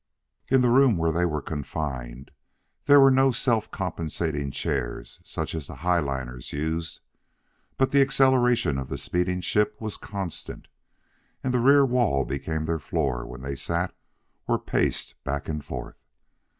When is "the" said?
0.63-0.69, 1.11-1.19, 5.67-5.75, 7.91-8.01, 8.89-8.97, 11.53-11.59